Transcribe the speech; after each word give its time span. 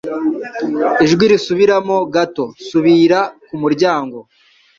Ijwi 1.03 1.25
risubiramo 1.33 1.97
gato. 2.13 2.45
Subira 2.67 3.19
ku 3.45 3.55
muryango 3.61 4.17